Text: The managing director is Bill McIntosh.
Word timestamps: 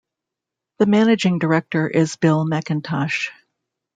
The 0.79 0.87
managing 0.87 1.37
director 1.37 1.87
is 1.87 2.15
Bill 2.15 2.43
McIntosh. 2.43 3.29